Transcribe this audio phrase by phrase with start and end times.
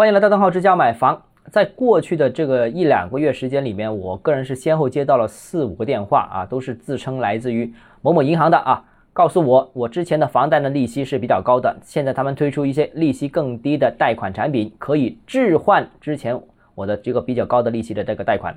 [0.00, 1.22] 欢迎来到邓浩之家买房。
[1.50, 7.70] 在过去的这个一两个月时间里面，我个人是先后接到了四五个电话啊，都是自称来自于
[8.00, 8.82] 某某银行的啊，
[9.12, 16.40] 告诉我我之前的房贷的利息是比较高的，现在他们推出一些利息更低的贷款产品，可以置换之前
[16.74, 18.56] 我的这个比较高的利息的这个贷款。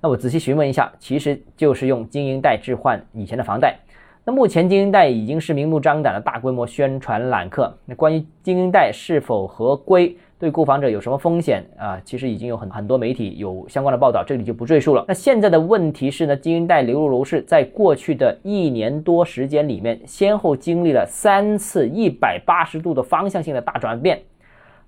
[0.00, 3.76] 那我仔细询问一下，其实就是用经营贷置换以前的房贷。
[4.24, 7.76] 那目前经营贷已经是明目张胆的大规模宣传揽客。
[7.84, 12.00] 那关于经营贷是否合规，对购房者有什么风险啊？
[12.02, 15.04] 其实已经有很很多媒体有相关的报道，这里就不赘述了。
[15.06, 24.18] 那现在的问题是呢，经营贷流入楼市在过去的一年多时间里面，先后经历了三次一百八十度的方向性的大转变，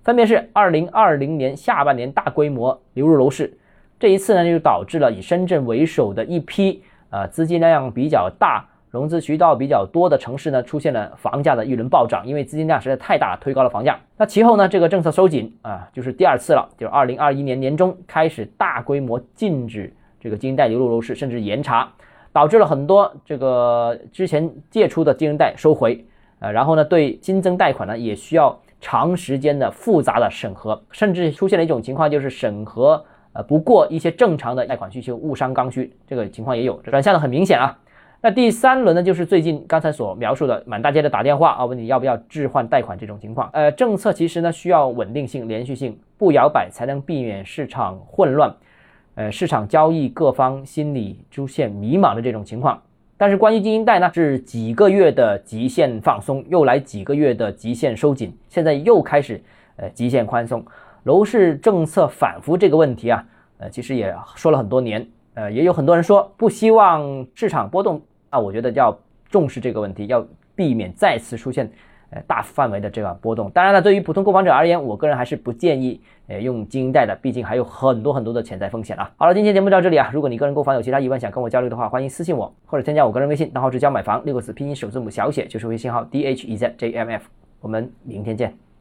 [0.03, 3.55] 分别是二零二零年下半年大规模流入楼市，
[3.99, 6.81] 这一次呢就导致了以深圳为首的一批
[7.11, 8.67] 呃资金量比较大。
[8.93, 13.99] 融资渠道比较多的城市呢，出现了房价的一轮暴涨，因为资金量实在太大了，推高了房价。
[14.15, 21.91] 那其后呢，这个政策收紧啊，就是第二次了，就是二零二一年年中开始大规模禁止这个经营贷流入楼市，甚至严查，
[22.31, 26.05] 导致了很多这个之前借出的经营贷收回，
[26.37, 37.75] 呃，然后呢，对新增贷款呢也需要长时间的复杂的审核，甚至出现了一种情况，就是审核呃不过一些正常的贷款需求，误伤刚需，这个情况也有，转向的很明显啊。
[38.25, 43.49] 那第三轮呢，就是最近刚才所描述的满大街的打电话啊，问你要不要置换贷款这种情况。
[43.51, 48.55] 呃，政策其实呢需要稳定性、连续性，不摇摆才能避免市场混乱，
[49.15, 52.81] 呃，市场交易各方心理出现迷茫的这种情况。
[53.17, 59.43] 但是关于经营贷呢，是几个月的极限放松，又来几个月的极限收紧，现在又开始
[59.75, 60.65] 呃极限宽松。
[61.03, 63.25] 楼市政策反复这个问题啊，
[63.57, 68.01] 呃，其实也说了很多年，呃，也有很多人说不希望市场波动。
[68.33, 68.97] 那我觉得要
[69.29, 70.25] 重视这个问题，要
[70.55, 71.71] 避免再次出现
[72.09, 73.47] 呃大范围的这个波动。
[73.51, 79.11] 当然了，对于普通购房者而言，我个人还是不建议呃用经营贷的，毕竟还有很多很多的潜在风险啊。
[79.17, 80.09] 好了，今天节目到这里啊。
[80.11, 87.27] 如果你个人购房有其他疑问想跟我交流的话，欢迎私信我或者添加我个人微信，账号是教买房六个字拼音首字母小写就是微信号 d h e z j m f。
[87.61, 88.72] 我们明天见。